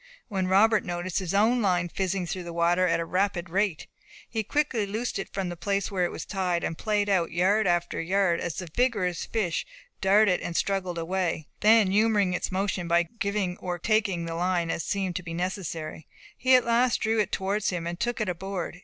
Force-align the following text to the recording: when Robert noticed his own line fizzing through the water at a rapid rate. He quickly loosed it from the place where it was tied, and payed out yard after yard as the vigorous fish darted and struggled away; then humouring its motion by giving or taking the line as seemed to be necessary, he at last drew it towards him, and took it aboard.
when 0.29 0.47
Robert 0.47 0.83
noticed 0.83 1.19
his 1.19 1.31
own 1.35 1.61
line 1.61 1.87
fizzing 1.87 2.25
through 2.25 2.41
the 2.41 2.51
water 2.51 2.87
at 2.87 2.99
a 2.99 3.05
rapid 3.05 3.51
rate. 3.51 3.85
He 4.27 4.41
quickly 4.41 4.87
loosed 4.87 5.19
it 5.19 5.31
from 5.31 5.49
the 5.49 5.55
place 5.55 5.91
where 5.91 6.05
it 6.05 6.11
was 6.11 6.25
tied, 6.25 6.63
and 6.63 6.75
payed 6.75 7.07
out 7.07 7.29
yard 7.29 7.67
after 7.67 8.01
yard 8.01 8.39
as 8.39 8.55
the 8.55 8.67
vigorous 8.75 9.25
fish 9.25 9.63
darted 10.01 10.39
and 10.41 10.55
struggled 10.57 10.97
away; 10.97 11.45
then 11.59 11.91
humouring 11.91 12.33
its 12.33 12.51
motion 12.51 12.87
by 12.87 13.03
giving 13.19 13.57
or 13.57 13.77
taking 13.77 14.25
the 14.25 14.33
line 14.33 14.71
as 14.71 14.83
seemed 14.83 15.15
to 15.17 15.21
be 15.23 15.35
necessary, 15.35 16.07
he 16.35 16.55
at 16.55 16.65
last 16.65 16.97
drew 17.01 17.19
it 17.19 17.31
towards 17.31 17.69
him, 17.69 17.85
and 17.85 17.99
took 17.99 18.19
it 18.19 18.27
aboard. 18.27 18.79